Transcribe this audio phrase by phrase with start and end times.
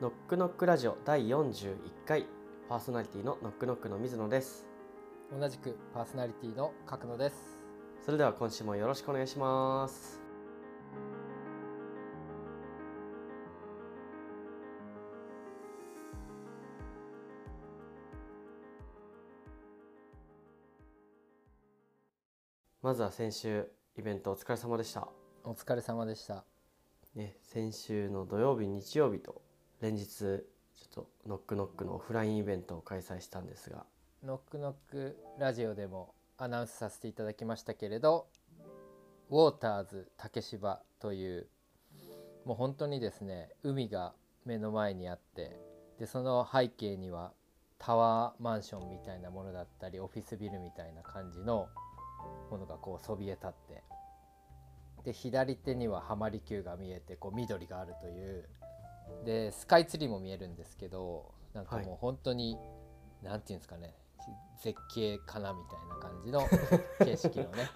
[0.00, 1.74] ノックノックラジオ第41
[2.06, 2.24] 回
[2.68, 4.64] パーソナリティのノックノックの水野です。
[5.36, 7.58] 同じくパーソナリティの角野です。
[8.04, 10.20] それでは今週もよろしくお願いします。
[22.82, 23.68] まずは先週
[23.98, 25.08] イベントお疲れ様でした。
[25.42, 26.44] お疲れ様でした。
[27.16, 29.47] ね、先週の土曜日日曜日と
[29.80, 30.40] 連日ちょっ
[30.92, 33.84] とノックノックのオフラインイベントを開催したんですが。
[34.24, 38.26] ノックノックラジオでもアナウンスさせていただきましたけれど
[39.30, 41.46] ウォーターズ竹芝という
[42.44, 45.60] もう本当にですね海が目の前にあって
[46.00, 47.32] でその背景には
[47.78, 51.68] タワーマンションみたいなものだったりオフィスビルみたいな感じの
[52.50, 53.84] ものがこうそびえ立って
[55.04, 58.48] で左手には浜離宮が見えてこう緑があるという
[59.24, 62.56] でスカイツリーも見えるんですけどなんかもう本当に、
[63.24, 63.94] はい、ていうんですかね
[64.62, 66.42] 絶景かなみたいな感じの
[67.04, 67.70] 景色のね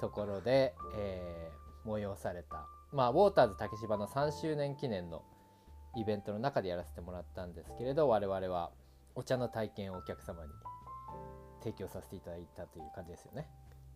[0.00, 5.22] ところで、えー、催された、まあ、ウォーターズ竹芝の3周年記念の
[5.96, 8.72] イベントの中でやらせてもらったんですけれど我々は
[9.14, 10.50] お茶の体験をお客様に
[11.60, 13.48] 提供させていただいたという感じですよね。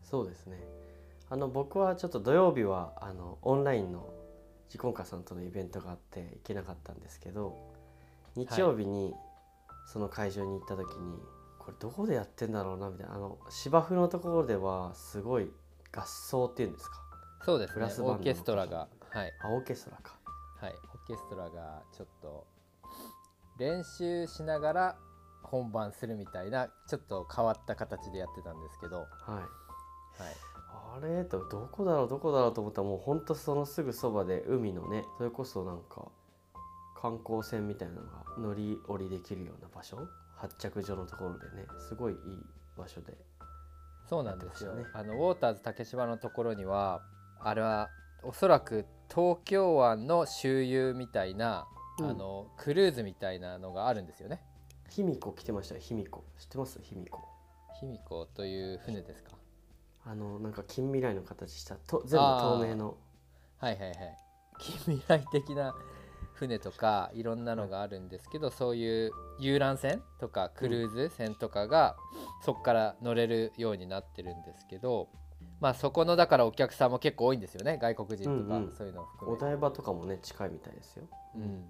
[0.02, 0.58] そうですね。
[1.28, 4.08] あの僕はちょっと土曜日はあのオンラインの
[4.68, 7.56] ジコンカさんとのイベントがあって行けなかったんですけど
[8.36, 9.14] 日曜日に
[9.86, 11.18] その会場に行った時に、
[11.58, 15.50] これどこでやってんだろうなみたいなあの芝生のところではすごい
[15.90, 17.02] 合奏っていうんですか？
[17.44, 17.84] そうですね。
[18.00, 19.32] オーケストラがはい。
[19.42, 20.18] あオーケストラか。
[20.60, 20.72] はい。
[20.72, 22.46] オーケストラがちょっと
[23.58, 24.96] 練習しながら
[25.42, 28.98] 本番するみたいなちょっと変わった形でやってたんですけど。
[28.98, 29.44] はい、はい、
[31.00, 31.24] あれ？
[31.24, 32.08] とどこだろう？
[32.08, 32.54] どこだろう？
[32.54, 36.08] と思ったらもうほんとそのすぐそばで海のねそれこそなんか
[37.00, 39.98] 観光船みたいなのが乗り降りできるような場所？
[40.36, 42.18] 発着所のところでねすごいいい
[42.76, 43.16] 場所で、
[44.08, 47.02] そうなんですよ、ね、あのウォーターズ竹芝のところには
[47.40, 47.88] あれは
[48.22, 51.66] おそらく東京湾の周遊みたいな、
[51.98, 54.40] うん、あのクルーズみたいなのがあるんですよね。
[54.90, 56.78] 卑弥呼来てましたよ卑弥呼知ってます？
[56.82, 57.20] 卑弥呼
[57.80, 59.37] 卑弥呼という船ですか？
[60.10, 62.96] あのなんか近未来の形したと全部透明の。
[63.58, 63.96] はいはいはい。
[64.58, 65.74] 近未来的な
[66.32, 71.96] 船とかいろんなのがあるんですけど、そういう遊覧船とかクルーズ船とかが、
[72.42, 75.08] そこから乗れるようになってるんですけど
[75.60, 81.04] まあそこのだからお客さんも結構多いんですよね外国人とか、そういうのを含めお台場とかもね近いみたいですよ、
[81.36, 81.64] うん、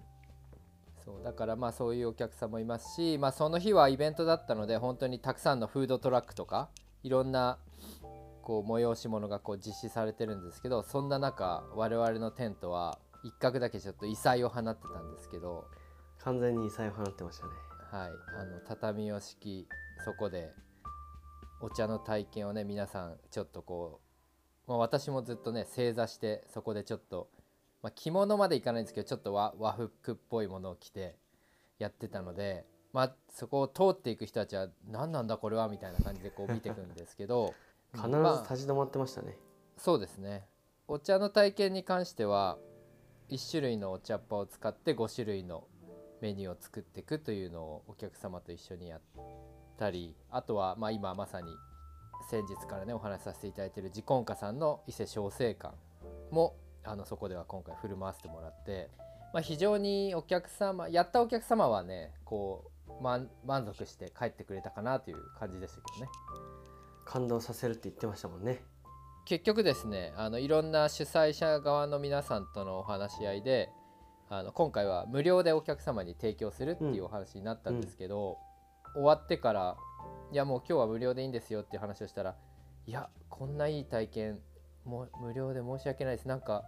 [1.04, 6.68] そうだからまあそういうお客さんもいますし、まあ、その日はイベントだったので本当にたくさんのフードトラックとか
[7.02, 7.58] いろんな
[8.48, 15.66] こう催し物がこう実施されてるんですけどそんな中我々のテントは一角だけちょっと異彩を放ってたんですけど
[16.24, 17.52] 完全に異彩を放ってましたね。
[17.92, 18.10] はい。
[18.40, 19.68] あの畳を敷き
[20.02, 20.50] そこで
[21.60, 24.00] お茶の体験をね皆さんちょっとこ
[24.66, 27.28] う、まあ、私もずっとね正座してそこでちょっと、
[27.82, 31.16] まあ、着物までいかないんですけどちょっと和和服っぽいものを着て
[31.78, 32.64] やってたので、
[32.94, 37.52] まあ、そこを通っていく人たちは何なんだこれはみたいな感じでこう見ていくんですけど
[37.94, 38.16] 必ず
[38.50, 39.34] 立ち止まってましたね、ま
[39.78, 40.44] あ、そうですね。
[40.86, 42.58] お茶の体験に関しては
[43.30, 45.64] 1種類のお茶っ葉を使って5種類の
[46.22, 49.00] メニューを作っていくというのをお客様と一緒にやっ
[49.78, 51.48] たりあとはまあ今まさに
[52.30, 55.74] 先日からねお話しさせていただいている自婚家さんの伊勢小生館
[56.30, 58.90] もあのそこでは今回振る舞わせてもらって、
[59.32, 66.10] まあ、非常にお客様やったお客様はねこう満足して帰ってくれたかなという感じでしたけどね。
[67.08, 68.62] 感動させるって言ってましたもんね。
[69.24, 73.70] 結局ですねあのいろんな主催者側の皆さんとのお話し合いで
[74.30, 78.38] あの今回は無料でお客様に提供するっていうお話になったんですけど、
[78.94, 79.76] うん、終わってから
[80.32, 82.36] いやもう今日は無料でいいんですよっていう話をしたら
[82.86, 84.38] いやこんないい体験
[84.84, 86.28] も無料で申し訳ないです。
[86.28, 86.64] なんか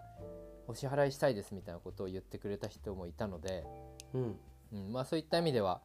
[0.67, 3.65] お支払いしたいですみたいなことを言ってくれた人もいたので、
[4.13, 4.37] うん、
[4.73, 5.81] うん、まあ、そういった意味では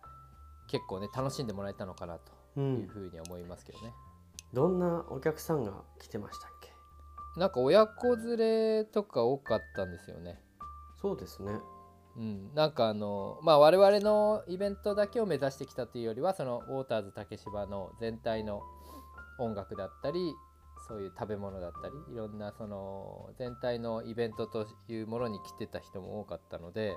[0.68, 2.20] 結構ね楽しんでもらえたのかな
[2.56, 3.88] というふうに思いますけどね。
[3.88, 4.05] うん
[4.56, 6.72] どんなお客さんが来てましたっけ？
[7.38, 10.40] なんか親子連れとか多かったんですよね。
[11.02, 11.52] そうですね。
[12.16, 18.62] うん、なんかあのまあ我々のイベントだけを目指してきたというよりはそのウォーターズ竹芝の全体の
[19.38, 20.34] 音楽だったり
[20.88, 26.96] そういう食べ物だったりいろんなその全体のイベントというものに来てた人も多かったので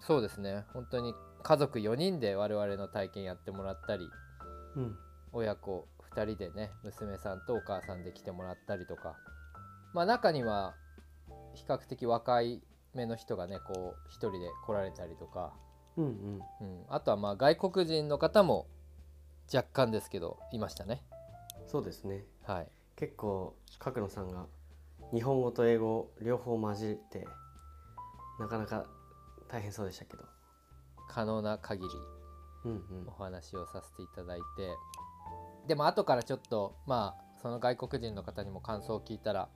[0.00, 0.66] そうですね。
[0.74, 4.06] 本当に家族4人で我々の体験やってもらったり、
[4.76, 4.98] うん、
[5.32, 9.16] 親子2人でね娘さんとお母さんで来てもらったりとか。
[9.92, 10.74] まあ中には
[11.54, 12.62] 比較的若い
[12.94, 15.52] めの人がねこう一人で来られたりとか、
[15.96, 16.40] うんうん。
[16.60, 18.66] うん、あとはまあ外国人の方も
[19.52, 21.02] 若干ですけどいましたね。
[21.66, 22.24] そうですね。
[22.44, 22.68] はい。
[22.96, 24.46] 結構角野さんが
[25.12, 27.26] 日本語と英語両方混じって
[28.38, 28.86] なかなか
[29.48, 30.24] 大変そうでしたけど。
[31.08, 31.90] 可能な限り
[33.06, 34.70] お話をさせていただいて
[35.66, 39.48] でも後からちょっとまあその外国人の方にも感想を聞いたら、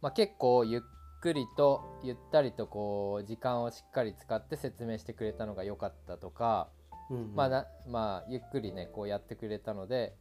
[0.00, 0.80] まあ、結構ゆっ
[1.20, 6.68] くりとゆったりとこう時間をしっかり使って説明してくれたのが良かったとか、
[7.10, 7.34] うんうん。
[7.34, 10.14] まあなまあゆっくりねこうやってくれたので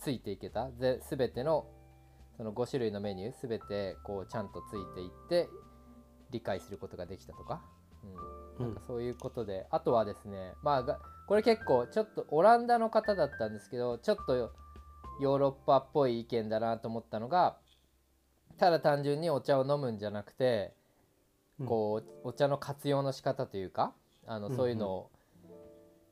[0.00, 0.70] ついていけた？
[0.70, 1.66] で全ての
[2.36, 5.48] その5種類のメニュー全てこうちゃんとついていって
[6.30, 7.62] 理解することができたとか、
[8.58, 14.52] うん、なんかそういうことで、あとはですねまあがこれ結構ちょっとオランダの方だったんですけどちょっと
[15.20, 17.56] ヨーロッパっぽい意見だなと思ったのが
[18.58, 20.72] ただ単純にお茶を飲むんじゃなくて
[21.60, 23.92] うんこうお茶の活用の仕方というか
[24.26, 25.10] あのそういうのを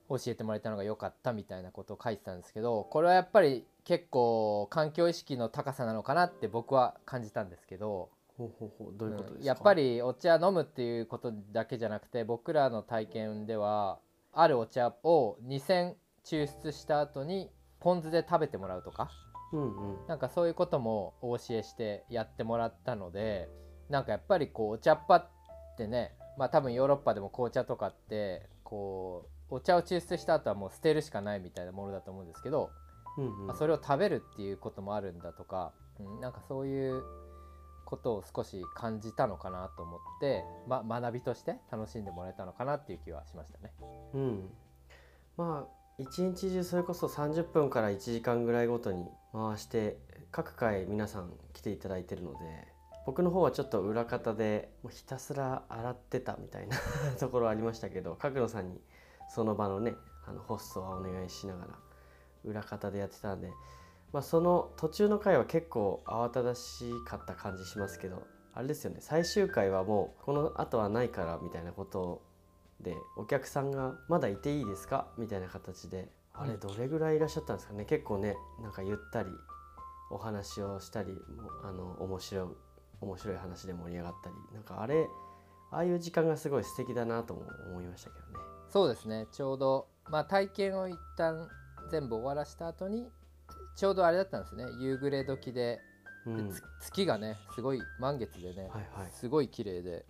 [0.09, 8.11] 教えてもらえたのが良かったみたいなことを書いてたんですけどこれはやっぱり結構環境意識の高さなのかなって僕は感じたんですけど。
[8.39, 13.99] ほうほうほうどういうことですか、うんやっぱりお茶飲むっていうことだけじゃなくて僕らの体験では
[14.33, 15.95] あるお茶を2000
[16.25, 17.51] 抽出した後に
[17.81, 19.11] ポン酢で食べてもらうとか。
[19.53, 20.07] うんうん。
[20.07, 23.49] なんかそういうこともお教えしてやってもらったので
[23.91, 25.29] なんかやっぱりこうお茶っ葉っ
[25.77, 32.71] てねまあ多分ヨーロッパでも紅茶とかってこうお茶を抽出した後はもう捨てるしかないみたいなものだと思うんですけど、
[33.19, 33.47] うんうん。
[33.49, 37.03] まあそれを食べるっていうこともあるんだとか、うん、なんかそういう
[37.93, 43.71] ことを少し感じたのかなと思って、ま、学びとして楽しんでもらえたのかなっていう気はしましたね。
[44.15, 44.51] うん、
[45.37, 49.05] まあ一日中それこそ30分から1時間ぐらいごとに
[49.35, 49.99] 回して
[50.31, 52.39] 各回皆さん来ていただいてるので
[53.05, 56.79] 僕の方はちょっと裏方でもうひたすら洗ってたみたいな
[57.21, 58.81] ところありましたけど角野さんに
[59.29, 59.97] その場のね
[60.27, 61.79] あのホストはお願いしながら
[62.45, 63.53] 裏方でやってたんで、
[64.13, 68.23] まあ、その途中の回は結構慌ただしかった感じしますけど
[68.55, 72.23] あれですよね最終回はもうこの後はないからみたいなことを
[72.81, 77.85] でお客さんが「まだいていいですか?」みたいな形であれうんどれぐらいいらっしゃったんですかね？
[77.87, 79.31] 結構ねなんかゆったり
[80.11, 81.17] お話をしたり
[81.63, 82.49] あの面白い
[83.01, 85.09] 面白い話で盛り上がったりなんかあれ
[85.71, 88.45] ああいう時間がすごい素敵だなとも思いましたけどね。
[88.69, 91.49] そうですねちょうど、まあ、体験を一旦
[91.91, 93.11] 全部終わらした後に
[93.77, 94.65] ちょうどあれだったんですね。
[94.81, 95.81] 夕暮れ時で。
[96.25, 99.11] うん、月がねすごい満月でね、はいはい。
[99.11, 100.07] すごい綺麗で。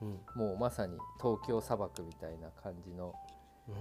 [0.00, 0.20] うん。
[0.36, 3.12] もうまさに東京砂漠みたいな感じの
[3.68, 3.74] うん。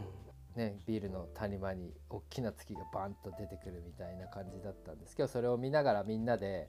[0.58, 6.68] ね、ビールの谷間に大きな月がバンと出てくるみたいな感じだったんですけどそれを見ながらみんなで、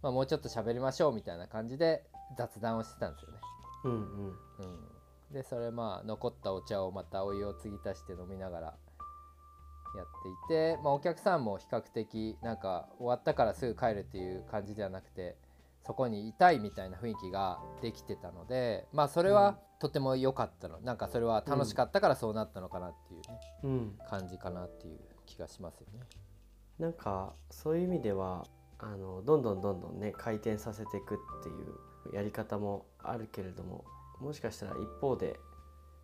[0.00, 2.04] まあ、もうちょっと喋りましょうみたいな感じで
[2.38, 3.38] 雑談をしてたんですよね。
[3.84, 3.98] うんうん。
[3.98, 4.32] う
[5.32, 8.74] ん、でそれまあ残ったお茶をまたお湯を継ぎ足して飲みながら
[9.96, 15.36] やっていて、まあ、お客さんも比較的なんか終わったからすぐ帰るっていう感じではなくて
[15.84, 20.78] そこにいたいみたいな雰囲気ができてたのでまあそれはとても良かったの。
[20.80, 23.98] なんかそれは楽しかったからそうなったのかなっていうね、うん。
[24.08, 26.00] 感じかなっていう気がしますよね。
[26.78, 28.46] なんかそういう意味では
[28.78, 33.84] あのどんどんどんどんね回転させていくっていうやり方もあるけれども
[34.20, 35.40] もしかしたら一方で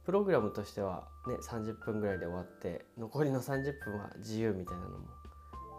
[0.06, 5.08] プログラムとしてはね30分ぐらいで終わって残りの30分は自由みたいなのも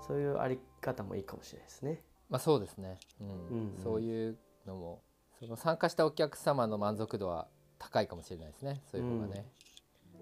[0.06, 2.04] そういうあり方もいいかもしれないですね。
[2.30, 3.28] まあそうですね、うん。
[3.28, 3.84] うんうん。
[3.84, 5.02] そういうのも
[5.40, 7.48] その参加したお客様の満足度は
[7.80, 8.84] 高いかもしれないですね。
[8.92, 9.46] そういう方がね。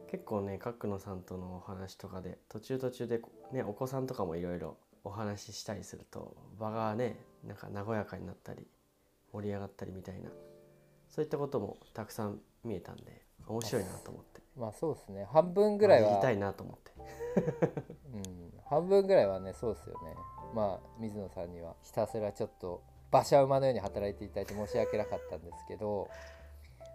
[0.08, 3.22] 結構ね角野さんとのお話とかで途中途中で
[3.52, 8.68] ねお子さんとかもいろいろお話ししたりすると場がねなんか和やかになったり
[9.34, 10.30] 盛り上がったりみたいな
[11.10, 14.42] そういったこともたくさん見えたんで面白いなと思って。
[14.58, 15.28] まあそうですね。
[15.32, 16.10] 半分ぐらいは。
[16.10, 16.92] やりたいなと思って。
[18.14, 20.16] うん、半分ぐらいはねそうですよね。
[20.54, 21.76] まあ水野さんには。
[21.84, 26.10] ひたすらちょっと馬車馬のように働いていただいて申し訳なかったんですけど。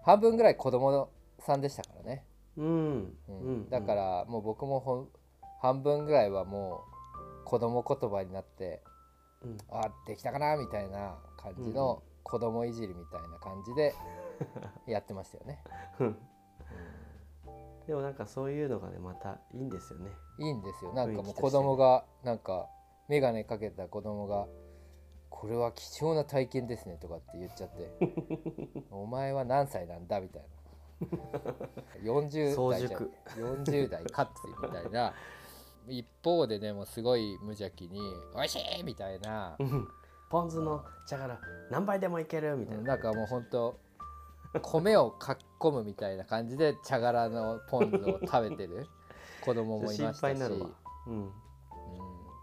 [0.03, 2.25] 半分ぐらい子供さんでしたからね、
[2.57, 5.09] うん、だからもう僕も
[5.61, 6.85] 半分ぐらいはも
[7.43, 8.83] う子供言葉になって
[9.43, 13.95] うん、あできたかなみたいな感じの子供いじりみたいな感じで
[14.87, 15.63] やってましたよね、
[15.99, 16.17] うん
[17.91, 20.13] でもなんかそういうのがねまたいいんですよね。
[20.39, 20.93] いいんですよ。
[20.93, 22.69] なんかもう子供がなんか
[23.09, 24.47] 眼鏡かけた子供が
[25.29, 27.91] これは貴重な体験ですねとかって言っちゃって
[28.93, 30.21] お前は何歳なんだ？
[30.21, 30.43] みたい
[31.01, 31.09] な。
[32.13, 33.11] 40早代じゃ熟。
[33.35, 34.33] 40代かって
[34.63, 35.13] みたいな。
[35.89, 38.01] 一方でねもうすごい無邪気に
[38.37, 39.57] 「おいしい!」みたいな。
[39.59, 39.89] うん。
[40.31, 41.41] ポン酢の茶から
[41.73, 43.81] 何杯でもいけるみたいな、なんかもうほんと
[44.59, 48.89] 米をかっこむみたいな感じで茶殻のポン酢を食べてる
[49.45, 50.43] 子供もいましたし。
[51.07, 51.13] うん。
[51.13, 51.33] うん、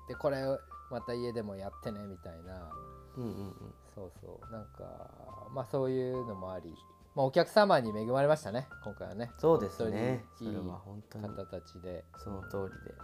[0.08, 0.44] でこれ
[0.90, 2.72] また家でもやってねみたいな。
[3.18, 3.74] うんうんうん。
[3.94, 4.52] そうそう。
[4.52, 6.74] なんかまあそういうのもあり、
[7.16, 9.32] まあ、お客様に恵まれましたね今回はね。
[9.38, 10.26] そうですね。
[10.40, 12.06] いい方たちで。
[12.18, 12.96] その通りで、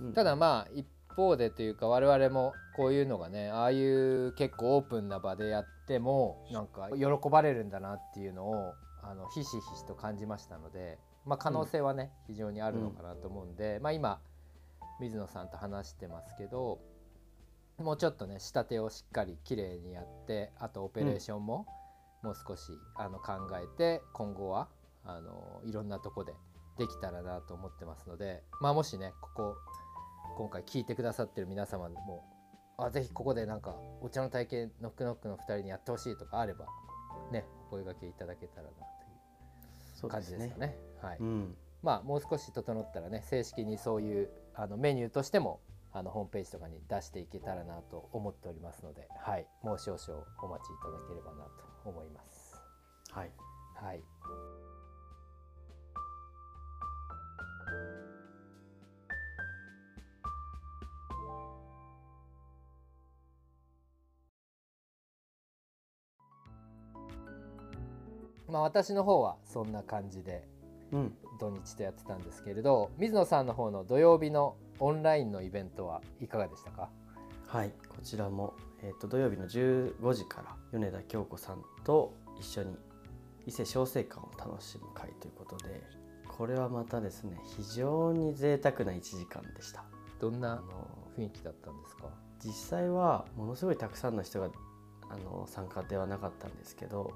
[0.00, 0.12] うん。
[0.14, 14.20] ただまあ一方でというか我々もこういうのがねああいう結構オープンな場でやってもなんか喜ばれるんだなっていうのをあのひしひしと感じましたので、まあ、可能性はね、非常にあるのかなと思うんで、まあ、今
[15.00, 16.80] 水野さんと話してますけど
[17.78, 21.66] もうちょっとね仕立てをしっかりきれいにやってあとオペレーションも
[22.22, 22.62] もう少し
[22.96, 24.68] あの考えて今後は
[25.04, 26.32] あのいろんなとこで
[26.78, 29.56] できたらなと思ってますので、まあ、もしねここ
[30.36, 32.24] 今回聞いてくださってる皆様も
[32.76, 36.66] あぜひここでなんかお茶の体験ノックノックの2人にやってほしいとかあれば
[37.32, 38.68] ねお声掛けいただけたらな
[39.98, 40.76] という感じですかね。
[41.00, 45.60] はいうんまあもう少し整ったらね正式にそういうあのメニューとしても
[45.92, 52.60] あのホームページとかに出していけたらなと思っておりますので、はい、もう少々お待ちいただければなと思います。
[53.12, 53.30] はい
[53.76, 54.02] はい。
[68.56, 70.48] まあ私の方はそんな感じで
[70.92, 71.14] うん。
[71.38, 76.88] 土日とやってたんですけれど水野さんの方の土曜日のオンラインのイベントはいかがでしたか？
[77.46, 82.76] はいこちらも、えー、と土曜日の15時から米田京子さんと一緒に
[83.46, 85.82] 伊勢小生館を楽しむ会ということで
[86.26, 89.80] これはまたですね非常に贅沢な1時間でした。
[89.80, 89.84] あ
[90.18, 90.62] どんなの
[91.18, 92.08] 雰囲気だったんですか？
[92.42, 94.48] 実際はものすごいたくさんの人が
[95.10, 97.12] あの参加ではなかったんですけど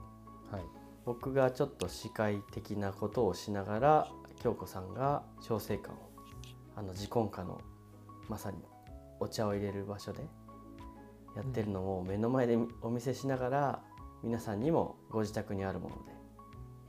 [0.51, 0.63] はい
[1.11, 4.09] 僕がちょっと司会的なことをしながら
[4.45, 5.95] 京子さんが小生館を
[6.77, 7.61] あの自婚家の
[8.29, 8.59] まさに
[9.19, 10.21] お茶を入れる場所で
[11.35, 13.81] やってるのを目の前でお見せしながら
[14.23, 16.13] 皆さんにもご自宅にあるもので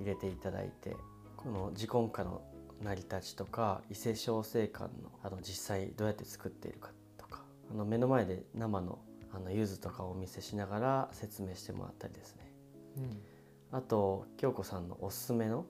[0.02, 0.96] 入れていただいて
[1.36, 2.44] この自婚家の
[2.84, 9.00] 成り立ちとか伊勢小生館のあの実際どうやって作っているかとかあの目の前で生の
[9.34, 12.54] あの柚子とかをお見せしながら説明してもらったりですね。
[12.98, 13.31] うん。
[13.72, 15.66] あと京子さんのおすすめの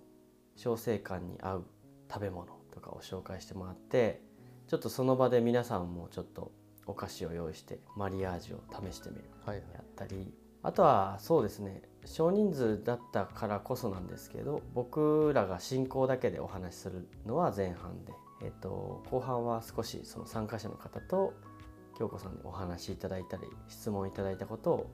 [0.56, 1.66] 小生館に合う
[2.12, 4.22] 食べ物とかを紹介してもらって
[4.68, 6.52] ちょっとその場で皆さんもちょっと
[6.86, 9.24] お菓子を用意してマリアージュを試してみる。
[9.46, 9.66] はいはい。
[9.74, 10.34] やったり。
[10.64, 21.34] あとはそうですね少人数だったからこそなんですけど僕らが進行だけでお話しするのは前半で、えっと後半は少しその参加者の方と
[21.98, 24.92] 京子さんにお話しいただいたり質問いただいたことを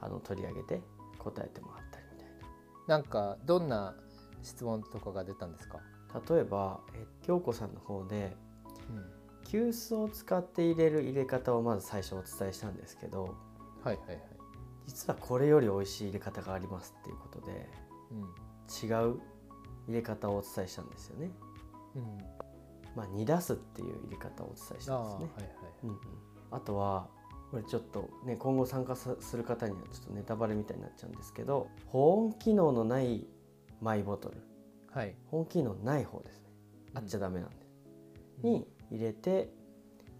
[0.00, 0.80] あの取り上げて
[1.18, 1.83] 答えてもらっ
[2.86, 2.96] な。
[2.96, 3.94] なんかどんな
[4.42, 5.80] 質問とかが出たんですか、
[6.28, 8.36] 例えばえ京子さんの方で
[8.90, 9.04] うん、
[9.44, 13.34] 急須を使って入れる入れ方をまず最初お伝えしたんですけど
[13.82, 14.20] はいはいはい、
[14.86, 17.68] 実はこれより美味しい入れ方がありますっていうことで
[18.10, 19.20] うん違う
[19.86, 21.30] 入れ方をお伝えしたんですよね。
[21.96, 22.02] うん、
[22.96, 25.28] まあ、煮出すっていう入れ方をお伝えしたんですね。
[25.36, 25.52] あーはいはい
[25.84, 25.98] うんうん、
[26.50, 27.08] あとは
[27.54, 33.28] これちょっとね今後参加さする方にはちょっとネタバレみたいになっちゃうんですけど保温機能のない
[33.80, 34.38] マイボトル。
[34.90, 35.14] はい。
[35.26, 36.48] 保温機能ない方ですね。
[36.94, 37.56] あっちゃダメなんで、
[38.42, 38.50] うん。
[38.50, 39.52] に入れて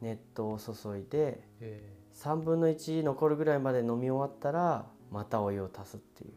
[0.01, 1.93] 熱湯を注いでえ。
[2.15, 6.33] 3分の1残るぐらいまで飲み終わったらまたお湯を足すっていう。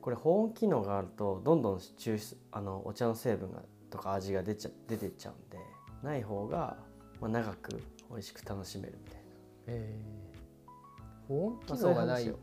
[0.00, 5.58] これ保温機能があるとどんどん抽出あのお茶の成分がとか味が出ちゃ出てっちゃうんで
[6.02, 6.78] ない方が、
[7.20, 9.19] まあ、長く美味しく楽しめるみたいな。
[9.70, 12.38] ー、えー、保温機能がない、話を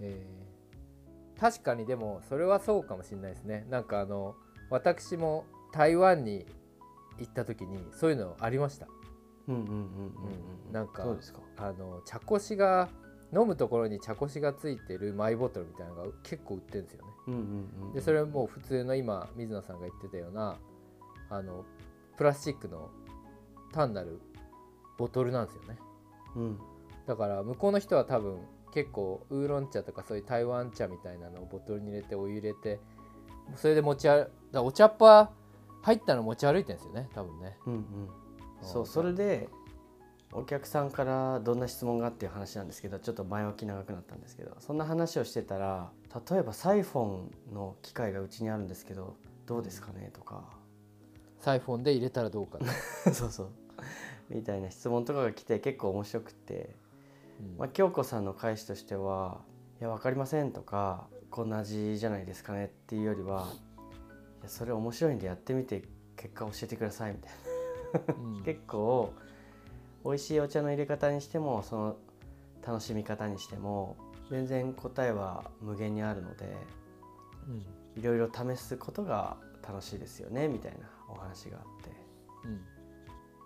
[0.00, 0.42] えー
[1.42, 3.66] 確かにでもそれはそうかもしれないですね。
[3.68, 4.36] なんかあの
[4.70, 6.46] 私も台湾に
[7.18, 8.86] 行った時にそういうのありました。
[9.48, 9.84] うんうんうんうんうん
[10.68, 10.72] うん。
[10.72, 11.02] なんか。
[11.56, 12.88] あの茶こしが
[13.34, 17.92] 飲むところに茶こしがついてるマイボトルみたいなのが結構売ってるんですよね。
[17.92, 20.58] でそれはもう普通の今水野さんが言ってたような
[21.28, 21.64] あの
[22.16, 22.88] プラスチックの
[23.72, 24.20] 単なる
[24.98, 25.78] ボトルなんですよね。
[26.36, 26.58] うん。
[27.06, 28.38] だから向こうの人は多分
[28.72, 32.80] 結構ウーロン茶とかそういう台湾茶みたいなのをボトルに入れてお湯入れて
[33.56, 35.30] それで持ち歩だお茶っ葉
[35.82, 37.56] 入ったの持ち歩いてるんですよね多分ね。
[37.66, 37.82] うんうん。
[38.62, 38.86] そう。
[38.86, 39.48] それで
[40.32, 45.90] お客さんからどんな質問がっていう話なんですけどちょっと前置き長くなったんですけどそんな話をしてたら
[46.30, 47.04] 例えばサイフォ
[47.50, 50.44] ンの機械がうちにあるんですけどどうですかねとか。
[51.38, 52.72] サイフォンで入れたらどうかな、
[53.12, 53.50] そうそう
[54.28, 56.74] みたいな質問とかが来て結構面白くて、
[57.40, 57.56] うん。
[57.58, 59.40] まあ、京子さんの返しとしては
[59.80, 63.48] いや分かりません」とか「こんな味じゃないですかね」っていうよりは
[64.40, 65.82] 「いやそれ面白いんでやってみて
[66.16, 67.32] 結果教えてください」みたい
[68.08, 68.14] な。
[68.14, 68.42] うん。
[68.44, 69.12] 結構
[70.04, 71.96] 美味しいお茶の入れ方にしてもその
[72.66, 73.96] 楽しみ方にしても
[74.30, 76.56] 全然答えは無限にあるので
[77.48, 77.66] うん。
[77.94, 81.90] いろいろ試すことが楽しいですよねみたいなお話があって。
[82.44, 82.71] うん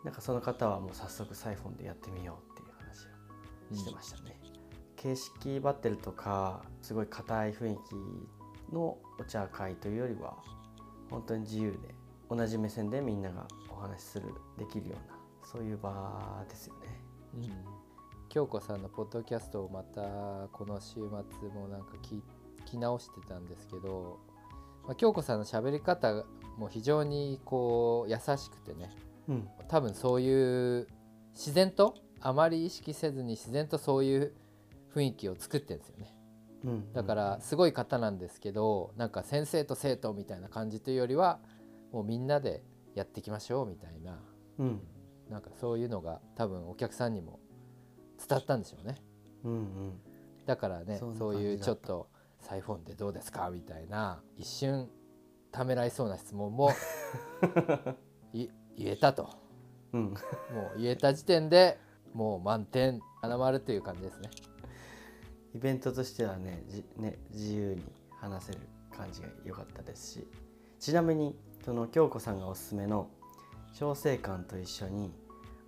[0.06, 3.08] なんかその方はもう早速サイフォンでやってみようっていう話
[3.72, 4.38] をしてましたね、
[4.94, 7.76] 形式バッテルとかすごい硬い雰囲
[8.70, 10.36] 気のお茶会というよりは
[11.10, 11.78] 本当に自由で
[12.30, 17.00] 同じ目線でみんながお話しするできるようなそういう場ですよね。
[17.34, 17.50] うん。
[18.28, 20.02] 京子さんのポッドキャストをまた
[20.52, 22.20] この週末もなんか聞
[22.64, 24.20] 聞き直してたんですけど、
[24.86, 26.24] まあ、京子さんの喋り方
[26.58, 28.90] も非常にこう優しくてね
[29.28, 29.48] うん。
[29.68, 30.86] 多分そういう
[31.32, 34.34] 自然とあまり意識せずに自然とそういう
[34.94, 36.14] 雰囲気を作ってるんですよね。
[36.64, 36.92] うん。
[36.92, 41.38] だからすごい方なんですけどなんか先生と生徒みたいな感じというよりは
[41.92, 42.62] もうみんなで
[42.94, 44.18] やっていきましょうみたいな
[44.58, 44.80] うん。
[45.28, 47.40] なんかそういうのが多分お客さんにも
[48.18, 48.96] 伝わったんでしょうね。
[49.44, 50.00] うんうん。
[50.46, 52.08] だからねそういうちょっと
[52.40, 54.88] 「サイフォンでどうですか?」みたいな一瞬
[55.50, 56.70] ためらいそうな質問も
[58.32, 59.30] い言えたと。
[59.92, 60.02] うん。
[60.04, 61.78] もう言えた時点で
[62.12, 64.30] もう満点花丸という感じですね。
[65.54, 67.82] イベントとしてはねじね自由に
[68.20, 68.58] 話せる
[68.94, 70.28] 感じが良かったですし
[70.78, 73.08] ちなみにその京子さんがおすすめの
[73.72, 75.10] 小生館と一緒に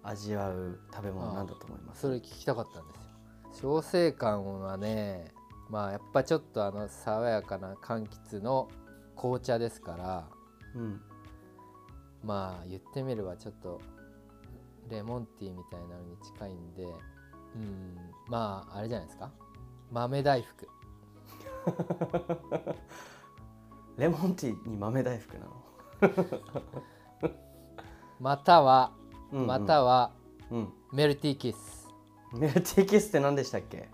[0.03, 2.03] 味わう食べ物なんだと思います。
[2.03, 2.95] それ聞きたかったんで
[3.55, 3.71] すよ。
[3.81, 5.33] 小生館はね
[5.69, 8.69] まあやっぱちょっとあの爽やかな柑橘の
[9.17, 10.29] 紅茶ですから
[10.75, 11.01] うん
[12.25, 13.81] まあ言ってみればちょっと
[14.91, 16.85] レモンティーみたいなのに近いんで
[17.55, 17.97] うん
[18.29, 19.31] まああれじゃないですか？
[19.91, 20.69] 豆大福。
[23.97, 25.53] レモンティーに豆大福なの、
[28.21, 28.93] または、
[29.33, 29.47] うんうん。
[29.47, 30.13] または
[30.51, 30.73] うん。
[30.93, 31.89] メルティーキス。
[32.33, 33.89] メルティーキスって何でしたっけ？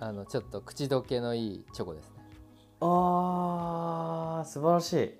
[0.00, 2.22] あのちょっと口どけのいいチョコですね。
[2.80, 5.14] あー素晴らしい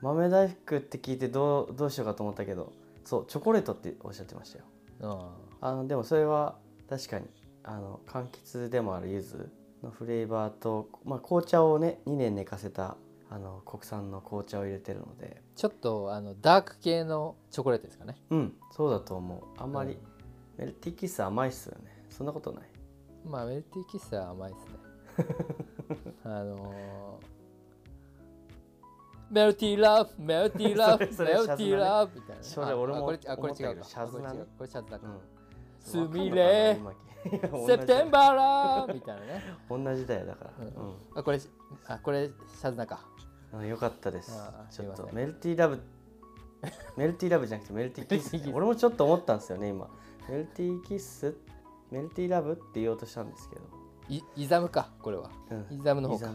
[0.00, 2.72] 豆大福って聞いてどうどうしようかと思ったけど
[3.04, 4.64] そうチョコレートっておっしゃってましたよ。
[5.00, 6.56] うんあのでもそれは
[6.88, 7.26] 確かに
[7.64, 9.36] あの柑橘でもある柚子
[9.82, 12.96] のフレーバーと、まあ、紅茶をね2年寝かせた
[13.30, 15.42] あの国産の紅茶を入れてるので。
[15.56, 18.16] ちょっとあのダーク系のチョコレートですかね。
[18.30, 19.42] うんそうだと思う。
[19.60, 19.98] あんまり、うん。
[20.56, 22.04] メルティーキッス甘いっすよね。
[22.08, 22.62] そんなことない。
[23.24, 26.12] まあメルティーキスは甘いですね。
[26.24, 27.37] あのー
[29.30, 32.42] メルティーラブメルティーラブメルティーラブみたいな。
[32.42, 35.06] それ俺もあこれあこれ違うシャズナこれシャズナか。
[35.06, 35.20] うん。
[35.80, 36.78] すみれ。
[36.80, 36.92] ー
[37.66, 39.42] セプテンバーラーみたいなね。
[39.68, 40.50] 同じだよだから、
[41.16, 41.40] あこれ
[41.86, 43.00] あこれシャズナか。
[43.52, 44.32] あよかったです。
[44.70, 45.80] ちょっとメルティーラブ
[46.96, 49.88] メルティーラブじゃなくてメルティーキッス俺もちょっと思ったんですよね今。
[50.28, 51.36] メルティーキッス
[51.90, 53.62] メルティーラブって言おうとしたんですけど、
[54.08, 55.30] いイザムかこれは。
[55.50, 55.66] うん。
[55.70, 56.32] イザムの方か。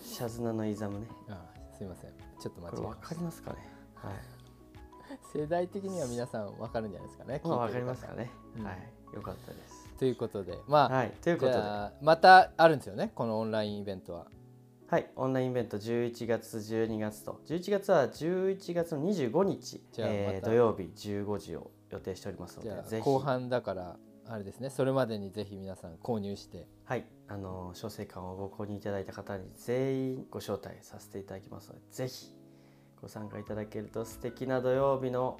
[0.00, 1.06] シャズナのイザムね。
[1.28, 3.56] あすいませんちょっと間違えましかりますかね？
[3.94, 4.14] はい。
[5.32, 8.64] た世代的には皆さんわかるんじゃないですかねまあ分かりますかね、うん。
[8.64, 9.14] はい。
[9.14, 9.88] よかったです。
[9.98, 11.12] ということでまあ、はい。
[11.22, 11.58] ということで。
[12.02, 14.26] またあるんですよねこのオンラインイベントは。
[14.88, 15.10] はい。
[15.16, 17.40] オンラインイベント11月12月と。
[17.46, 23.02] 11月は11月の25日、えー土曜日15時を予定しておりますのでぜひ。
[23.02, 23.96] 後半だから
[24.26, 24.70] あれですね。
[24.70, 26.66] それまでにぜひ皆さん購入して。
[26.84, 32.26] はい、あの小生館をご購入いただいた方に全員ご招待させていただきますのでぜひ
[33.00, 35.38] ご参加いただけると素敵な土曜日の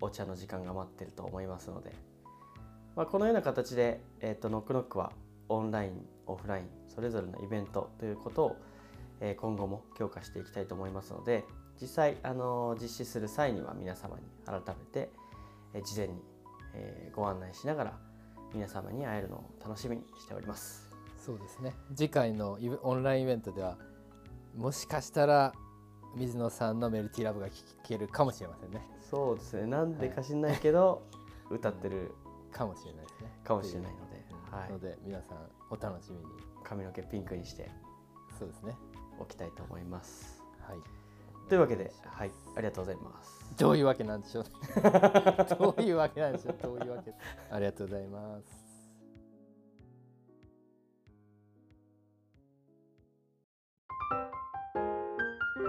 [0.00, 1.92] お茶の時間が待ってると思いますので、
[2.96, 5.12] まあ、このような形で、えー、とノックノックは
[5.48, 8.56] オンラインオフラインそれぞれのイベントということを、
[9.20, 11.44] えー今後も強化していきたいと思いますので
[11.80, 15.10] 実際、あの実施する際には皆様に改めて、
[15.74, 16.14] えー事前に、
[16.74, 18.11] えご案内しながら
[18.54, 20.90] 皆様に会えるのを楽しみにしております。
[21.18, 21.74] そうですね。
[21.94, 23.78] 次回のオンラインイベントでは
[24.56, 25.52] もしかしたら
[26.16, 28.82] 水野さんのメルティーラブが聴けるかもしれませんね。
[29.00, 29.66] そうですね。
[29.66, 31.02] なんでか知んないけど、
[31.50, 32.12] 歌ってる。
[32.50, 33.08] かもしれないで。
[33.14, 34.16] すねかもしれないので、
[34.50, 34.68] はい。
[34.68, 35.38] うんの、で皆さん
[35.70, 36.24] お楽しみに。
[36.64, 37.70] 髪の毛ピンクにして
[38.38, 38.76] そうですね。
[39.18, 40.42] おきたいと思います。
[40.60, 41.01] はい
[41.48, 43.42] というわけではいありがとうございます。
[43.58, 44.44] どういうわけなんでしょう
[45.58, 46.56] どういうわけなんでしょう。
[46.62, 47.12] どういうわけ。
[47.50, 48.62] ありがとうございます。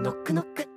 [0.02, 0.68] ノックノック。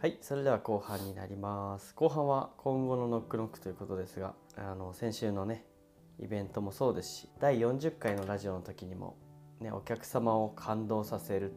[0.00, 1.94] はいそれでは後半になります。
[1.94, 5.64] 後半は今後のノックノックということですがあの先週のね
[6.18, 9.16] イベントもそうですし第40回のラジオの時にも、
[9.60, 11.54] ね、お客様を感動させるっ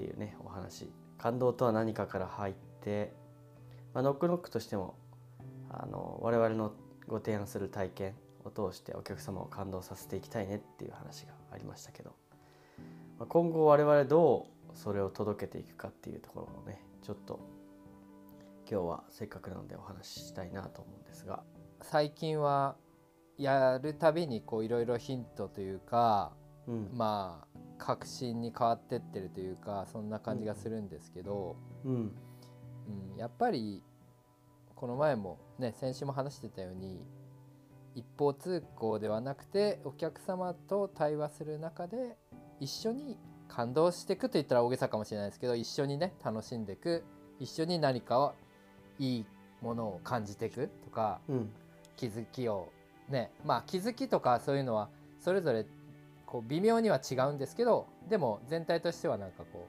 [0.00, 3.12] ていうねお話感動とは何かから入って、
[3.92, 4.94] まあ、ノックノックとしても
[5.68, 6.72] あの我々の
[7.06, 12.14] ご提案する体験を通してお客様を感動させていきたいねっていう話がありましたけど、
[13.18, 17.38] まあ、今後我々どうそれを届けていくかっていうところをねちょっと
[18.70, 21.42] 今日はせっかくなのでお話ししたいなと思うんですが。
[21.82, 22.76] 最近は
[23.36, 26.32] やるたびにこういろいろヒントというか
[26.66, 27.49] うんまあ
[27.80, 32.12] 確信に変わってってるというかそんな感じがするんですけど、うん。
[33.12, 33.82] うん、やっぱり
[34.74, 37.00] この前もね先週も話してたように
[37.94, 42.16] 一方通行ではなくてお客様と対話する中で
[42.58, 43.16] 一緒に
[43.48, 47.04] 感動していくと言ったら大げさかもしれないですけど一緒にね楽しんでいく
[47.38, 48.34] 一緒に何かを
[48.98, 49.26] いい
[49.60, 51.50] ものを感じていくとかうん。
[51.96, 52.72] 気づきを
[53.08, 54.88] ねまあ気づきとかそういうのは
[55.18, 55.66] それぞれ
[56.30, 59.66] こう微妙には違うんですけどでも全体としてはなんかこ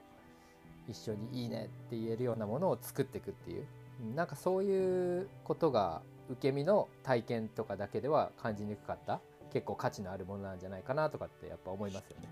[0.88, 3.66] う一緒にいいねって言えるようなものを作っていくっていう
[4.02, 9.20] うんなんかそういうことが受け身の体験とかだけでは感じにくかった
[9.52, 12.28] 結構価値のあるものなんじゃないかなとかってやっぱ思いますよね。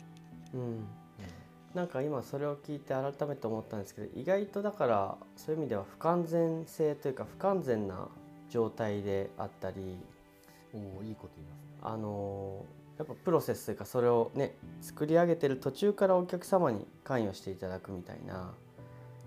[0.54, 0.86] うん
[1.74, 8.08] なんか今それを聞いて改めて思ったんですけど意外とだからそういう意味では不完全性というか不完全な
[8.48, 9.96] 状態であったり
[10.74, 11.70] おおいいこと言いますね。
[11.82, 12.64] あの
[13.00, 18.52] やっぱプロセスというかそれをね作り上げてる途中からお客様に関与していただくみたいな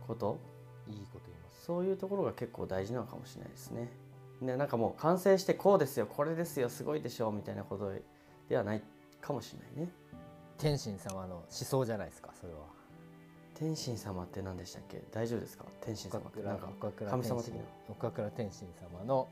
[0.08, 0.38] こと？
[0.88, 1.66] いいこと言います。
[1.66, 3.90] そういうところが結構大事なのかもしれないですね。
[4.42, 7.92] ねなんかもう完成してこうですよこれですよすごいでしょうみたいなこと
[8.48, 8.84] ではない
[9.20, 9.92] かもしれないね。
[10.60, 12.60] 天心様の思想じゃないですかそれは。
[13.56, 15.02] 天心様って何でしたっけ？
[15.12, 15.66] 大丈夫ですか？
[15.82, 16.68] 天心様ってなんか
[17.10, 18.68] 神様的な岡倉天心
[19.00, 19.28] 様の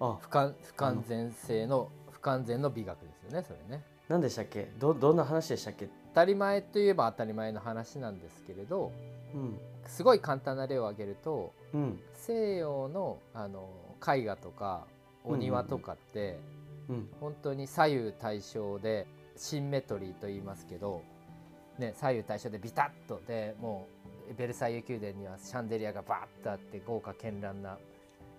[0.00, 3.84] あ不完不完全性の不完全の美学ですよねそれね。
[4.08, 4.68] 何でしたっけ？
[4.80, 5.86] どどんな話でしたっけ？
[5.86, 8.90] 当たり前といえば当たり前の話なんですけれど
[9.32, 9.58] うん。
[9.86, 12.00] すごい簡単な例を挙げるとうん。
[12.14, 13.68] 西洋のあの
[14.00, 14.86] 絵画とか
[15.24, 16.38] お庭とかって、
[16.88, 17.08] うん。
[17.20, 21.02] 本当に左右対称でシンメトリーと言いますけど、
[21.78, 23.86] ね、左右対称でビタッとでも
[24.30, 27.76] うベルサイユ宮殿にはシャンデリアがバーッとあって豪華絢爛な、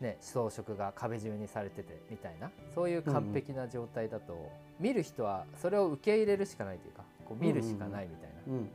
[0.02, 8.54] ね、装飾が壁中にされててみたいなそういう完璧な状態だと、見る人はそれを受け入れるしかないというかこう見るしかないみたいな。
[8.54, 8.70] うん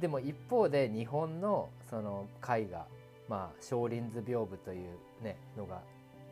[0.00, 2.86] でも一方で日本のその絵画、
[3.28, 5.82] まあ、少林図屏風という、ね、のが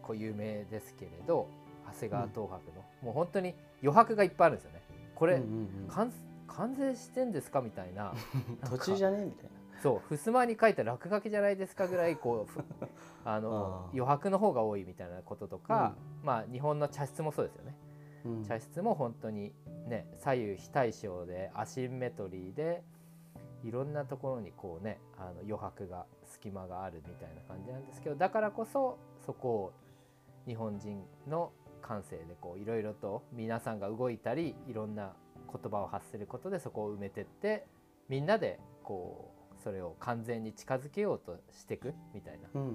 [0.02, 1.48] こう有名ですけれど
[1.86, 2.58] 長谷川東博の、
[3.02, 4.82] もう本当に余白がいっぱいあるんですよね。
[5.14, 6.12] これ、うんうん完
[6.48, 8.12] 完成してんですかみたいな。
[8.62, 9.50] うん途中じゃねみたい
[9.82, 12.64] そう襖に書いた落書きじゃないですかぐらいこう ふ
[13.24, 17.76] あの余白の方が多いみたいなこととか、まあ日本の茶室もそうですよね。
[18.24, 18.44] な、うん。
[18.44, 19.52] 茶室も本当に
[19.86, 22.82] ね左右非対称でアシンメトリーで
[23.64, 29.72] いろんなところにこうねあの余白が隙間があるみたいな感じなんですけどだからこそそこを
[30.46, 35.14] 日本人の感性でこういろいろと皆さんが動いたりいろんな
[35.52, 37.66] 言葉を発することでそこを埋めてって
[38.08, 42.48] みんなでこうそれを完全に近づけようとしていくみたいな。
[42.54, 42.68] うんうん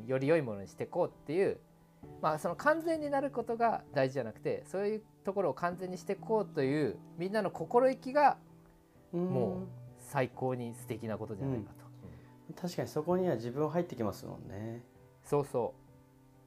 [0.00, 0.06] うん。
[0.06, 1.58] より良いものにしていこうっていう
[2.20, 8.36] まあその完全になることが大事じゃなくてそういうところを完全にしていこうというみんなの心意気が
[9.12, 9.26] うん。
[9.26, 9.68] もう
[10.00, 14.82] 最高に素敵なことじゃないかと、確かにそこには自分入ってきますもんね。
[15.24, 15.84] そうそう。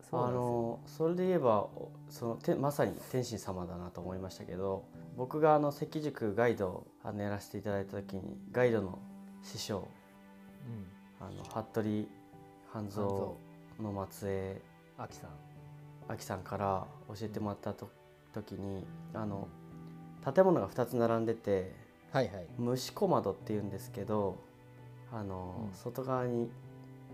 [0.09, 4.85] そうあのそれで言えばおそのてまさに天心様だなと思いましたけど
[5.17, 8.99] 僕があの関塾ガイドをやらせていただいた時にガイドの
[9.43, 9.87] 師匠。
[11.19, 11.27] うん。
[11.27, 12.07] あの服部
[12.71, 13.03] 半蔵
[13.79, 14.61] の末
[14.97, 15.01] 裔。
[15.01, 15.29] アキさん。
[16.09, 17.89] 秋さんから教えてもらったと
[18.33, 19.47] 時にあの
[20.23, 21.73] 建物が2つ並んでて
[22.11, 22.47] はいはい。
[22.57, 24.37] 虫小窓っていうんですけど
[25.11, 25.73] あの、うん。
[25.73, 26.49] 外側に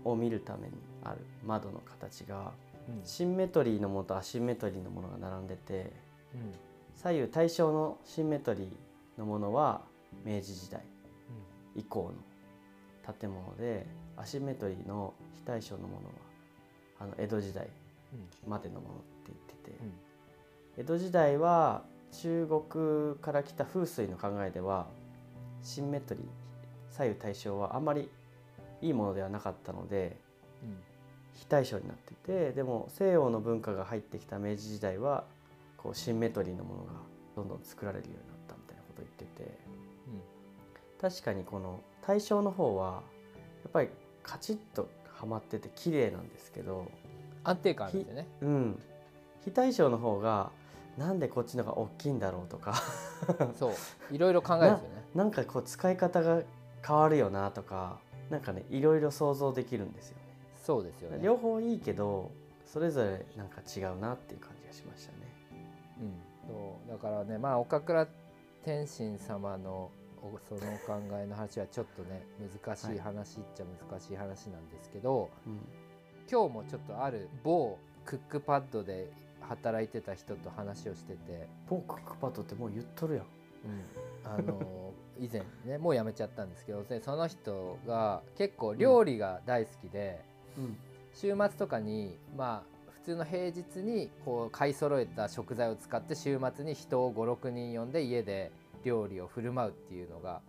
[0.04, 2.52] を見るためにある窓の形が
[2.88, 3.04] うん。
[3.04, 5.92] シンメトリーのものとアシンメトリーのものが並んでて
[6.34, 6.52] うん。
[6.94, 9.82] 左右対称のシンメトリーのものは
[10.24, 10.82] 明治時代
[11.76, 12.12] 以降
[13.06, 16.12] の建物でアシンメトリーの非対称のものは
[17.00, 17.68] あの江戸時代
[18.12, 19.78] うんまでのものって言ってて、
[20.76, 20.84] うん。
[20.84, 21.82] 江戸時代は
[22.12, 24.86] 中国から来た風水の考えでは
[25.62, 26.24] シンメトリー
[26.90, 28.08] 左右対称はあんまり
[28.80, 30.16] いいものではなかったので
[30.62, 30.76] うん
[31.34, 35.24] 非対称になっててでも西洋の文化が入ってきた明治時代は
[35.76, 36.92] こうシンメトリーのものが
[37.34, 39.58] どんどん作られるようになったみたいなことを言ってて
[41.04, 43.02] 確かにこの対象の方は
[43.62, 43.90] やっぱり
[44.22, 46.90] カチッとはまってて綺麗なんですけど、
[47.44, 48.26] 安定感あるんでね。
[48.40, 48.82] うん、
[49.44, 50.50] 非対称の方が
[50.96, 52.82] なんでこっちのが大きいんだろうとか。
[53.58, 54.14] そう。
[54.14, 55.04] いろいろ考えるんですよね。
[55.14, 56.42] なんかこう使い方が
[56.82, 57.98] 変わるよなとか
[58.30, 60.22] なんかねいろいろ想像できるんですよね。
[60.56, 61.18] そうですよね。
[61.22, 62.30] 両方いいけど
[62.64, 65.18] それぞれなんか違うなっていう感じがしましたね。
[66.00, 66.90] うん、そう。
[66.90, 68.08] だからねまあ岡倉
[68.64, 70.03] 天心様のお
[70.48, 72.22] そのお考えの話はちょっとね
[72.64, 75.58] 難しい話っちゃ難しい話なんですけど、うん。
[76.30, 79.10] 今日もちょっとある某クックパッドで
[79.42, 83.24] 働いてた人と話をしてて、ポークックパッドってもう言っとるやん。
[83.24, 90.24] うん、あの 以前ねもう辞めちゃったんですけどでその人が結構料理が大好きで、
[90.56, 90.76] うん。
[91.14, 98.50] 週末とかにまあ普通の平日にこう買い揃えた食材を使って週末に人を56人呼んで家で
[98.84, 100.42] 料理を振る舞うっていうのが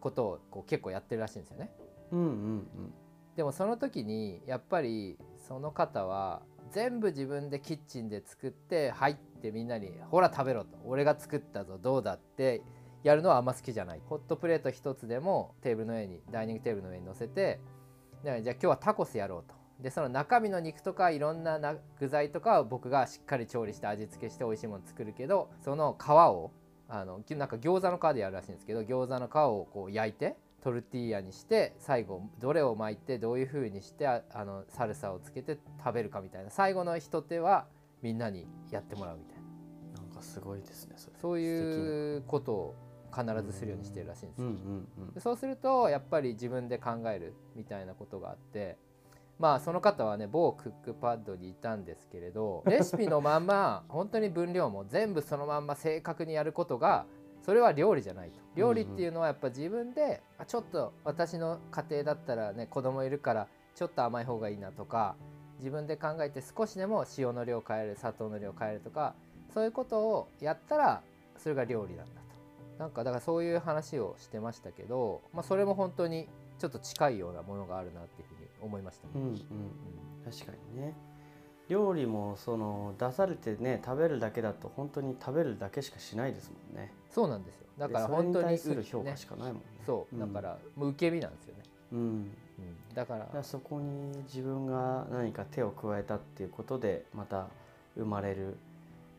[0.00, 1.70] ことをこう結構やってるらしいんですよね。
[2.10, 2.94] うんうん
[3.36, 12.62] でもその時にやっぱりその方は全部自分でキッチンで作って入ってみんなに「ほら食べろ」と「俺が作ったぞどうだ」って
[13.02, 14.02] やるのはあんま好きじゃない。
[14.04, 17.58] ホットプレート一つでもテーブルの上にダイニングテーブルの上に乗せて
[18.22, 19.54] でじゃあ今日はタコスやろうと。
[19.80, 26.52] でその中身の肉とかいろんなな具材とかを僕がしっかり調理して味付けして美味しいもの作るけどその皮を
[26.94, 37.66] あのなんか餃子の皮でやるらしいんですけど餃子の皮をこう焼いてトルティーヤにして最後どれを巻いてどういう風にしてああのサルサをつけて食べるかみたいな最後の一手は
[38.02, 40.02] みんなにやってもらうみたいな。
[40.02, 41.16] なんかすごいですねそれ。
[41.18, 42.74] そういうことを
[43.10, 44.50] 必ずするようにしてるらしいんですよ。
[45.20, 48.76] そうするとやっぱり自分で考えるみたいなことがあって
[49.38, 57.06] まあその方はね某クックパッドにいたんですけれど レシピのまんま本当に分量も全部そのまんま正確にやることが
[57.44, 58.40] それは料理じゃないと。
[58.54, 65.16] 料理っていうのはやっぱ自分であちょっと私の家庭だったらね子供いるからちょっと甘い方がいいなとか
[65.58, 69.14] 自分で考えて少しでも塩の量変える砂糖の量変えるとか
[69.52, 71.02] そういうことをやったら
[71.36, 72.32] それが料理なんだと。
[72.78, 79.12] なんかだからそういう話をしてましたけど、まあ、それも本当にちょっと近いようなものがあるなっていうふうに思いましたね。
[79.16, 79.36] うんうん
[80.24, 80.94] 確かにね。
[81.68, 86.92] 料理もその出されてね食べるだけだと本当に食べるだけしかしないですもんね。
[87.10, 87.66] そうなんですよ。
[87.78, 89.62] だから本当に対する評ね価しかないもんね。
[89.86, 90.18] そう。
[90.18, 90.30] だん。
[90.30, 91.98] からもう受け身なんですよね、うん。
[91.98, 92.34] うん、
[92.94, 93.20] だから。
[93.20, 97.48] だからそこに自分が何か手を加えたっていうことでまた
[97.96, 98.56] 生まれる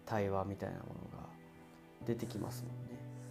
[0.05, 1.25] 対話みたいなものが
[2.05, 2.82] 出てきますもんね。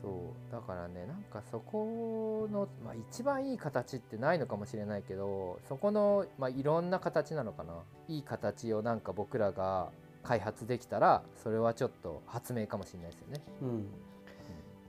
[0.02, 7.74] そうだからねなんかそこの、まあ、一番いい形ってないのかもしれないけどそこの、まあ、いろんな形なのかな
[8.08, 9.90] いい形をなんか僕らが
[10.24, 13.40] 開発できたらそれはちょっと発明かもしれないですよね。
[13.62, 13.86] うん、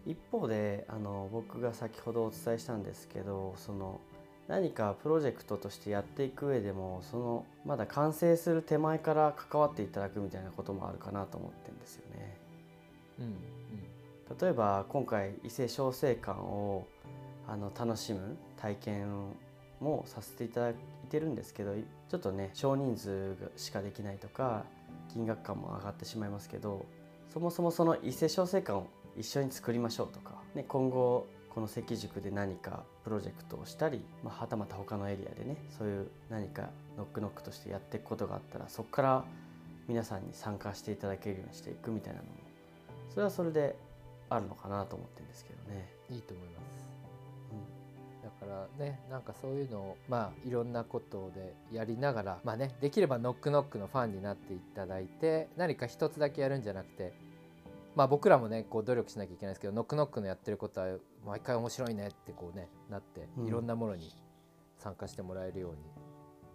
[0.06, 3.99] 一方であの僕が先ほどお伝えしたんですけどその
[4.47, 12.38] 何かプロジェクトとしてやっていく上でもそのまだ完成する手前から関わっていただくみたいなこともあるかなと思ってるんですよね。
[13.19, 13.34] うんうん
[14.39, 16.88] 例えば今回伊勢小生館を
[17.48, 19.08] あの楽しむ体験
[19.80, 20.76] もさせていただい
[21.10, 21.74] てるんですけど
[22.10, 24.63] ちょっとね少人数しかできないとか
[25.12, 26.86] 金額感も上がってしまいますけど
[27.34, 39.24] そもそもその伊勢小生館を一緒に作りましょうとか、ね、今後この関塾で何かプロジェクトをしたり、まあ、はたまた他のエリアでねそういう何かノックノックとしてやっていくことがあったらそこから
[39.88, 42.32] 皆さんに参加していただけるようにしていくみたいなのも。
[43.10, 43.76] それはそれで
[44.36, 45.89] あるのかなと思ってるんですけどね。
[46.10, 46.93] いいと思います。
[48.24, 57.13] だからねなんかそういうのをまあいろんなことでやりながらまあねできればノックノックのファンになっていただいて何か一つだけやるんじゃなくて
[57.96, 64.10] まあ僕らもねこう努力しなきゃいけないですけどノックノックのやってることは毎回面白いねってこうねなってうんいろんなものに
[64.78, 65.78] 参加してもらえるように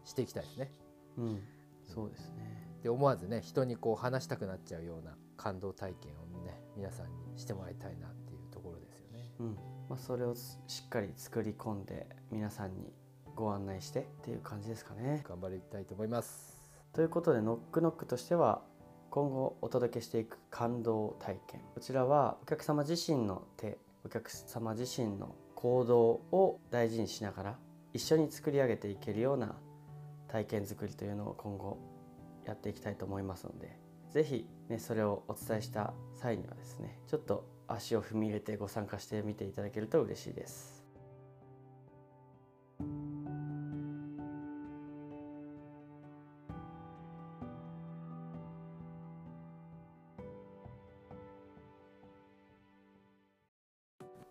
[0.04, 0.72] していきたいですね。
[1.18, 1.42] うん、うん、
[1.86, 2.66] そうですね。
[2.82, 6.37] で思わずね人にこう話したくなっちゃうような感動体験をね
[6.78, 9.30] 皆さんにしてもらいたいなっていうところですよね。
[9.40, 12.92] うん、まあそれをしっかり作り込んで皆さんに
[13.34, 15.24] ご案内してっていう感じですかね。
[15.28, 16.70] 頑張りたいと思います。
[16.92, 18.62] ということでノックノックとしては
[19.10, 26.00] 今後お届けしていく感動体験こちらはお客様自身の手お客様自身の行動
[26.32, 27.58] を大事にしながら
[27.92, 29.56] 一緒に作り上げていけるような
[30.28, 31.78] 体験作りというのを今後
[32.44, 40.78] やっていきたいと思いますので是非ねそれをお伝えした際にはですねちょっと足を踏み入れてご参加してみていただけると嬉しいです。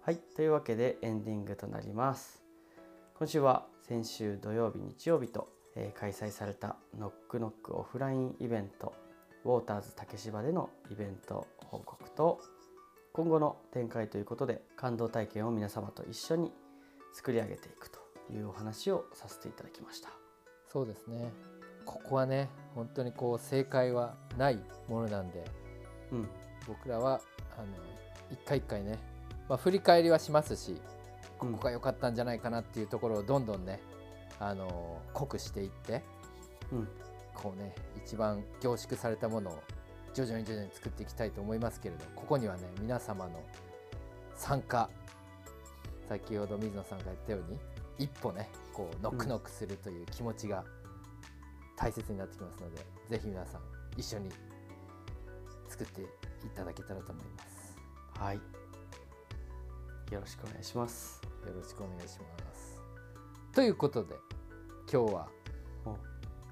[0.01, 2.41] はい、というわけでエンディングとなります。
[3.15, 8.93] 今週は先週土曜日、日曜日と、えー開催されたノックノックオフラインイベント
[9.47, 12.41] ウォーターズ竹芝でのイベント報告と
[13.13, 16.51] 今後の展開ということで感動体験を皆様と一緒に
[17.13, 20.09] 作り上げていくというお話をさせていただきました。
[20.71, 21.31] そうですね。
[21.85, 25.45] ここはね本当にこう正解はないものなんで
[26.11, 26.27] うん、
[26.67, 27.21] 僕らは
[27.57, 27.67] あの
[28.31, 28.99] 一回一回ね、
[29.47, 30.75] まあ、振り返りはしますし
[31.37, 33.79] こうんこが良かったんじゃないかなっていうところをどんどんね
[34.39, 36.03] あの濃くしていって
[36.71, 36.87] うん、
[37.37, 37.73] こうね
[38.03, 39.63] 一番凝縮されたものを
[40.13, 43.43] 徐々に徐々に作っていきたいと思いますけれどここにはね皆様の
[44.35, 44.89] 参加
[46.09, 47.59] 先ほど水野さんが言ったように
[47.99, 50.63] 一歩ねこうノックノックするという気持ちが
[51.77, 53.61] 大切になってきますので、ぜひ皆さん
[53.95, 54.31] 一緒に
[55.69, 56.05] 作ってい
[56.55, 57.77] ただけたらと思います
[58.19, 58.37] はい。
[60.11, 61.21] よろしくお願いします。
[61.45, 62.81] よろしくお願いします
[63.53, 64.15] ということで
[64.91, 65.29] 今日は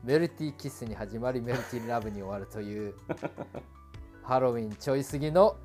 [0.06, 2.94] メルティーキスに始まりメルティーラブに終わるという
[4.22, 5.58] ハロウィンちょい過ぎの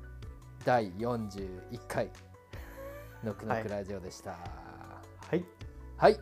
[0.65, 2.09] 第41回
[3.23, 5.45] ノックノックラジオでしたはい、
[5.95, 6.19] はい、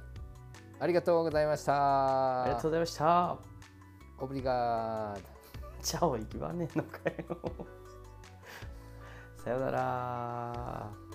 [0.81, 3.37] ありがとうございましたありがとうございました。
[4.21, 5.21] オブリガード
[5.81, 7.67] チャオ行きまねえのかよ。
[9.37, 11.08] さよなら。